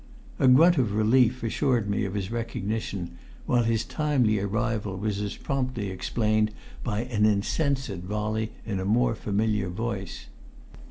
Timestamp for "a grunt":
0.39-0.79